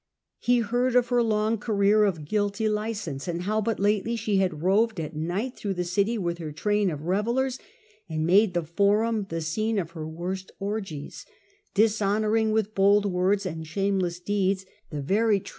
[0.39, 4.63] He heard of her long career of guilty license, and how but lately she had
[4.63, 7.59] roved at night through the city with her tram of revellers
[8.09, 11.23] and made the Forum the scene of her worst orgies,
[11.75, 15.39] dishonour ing with bold words and shameless deeds the very tri 32 The Earlier Empire.
[15.43, 15.49] B.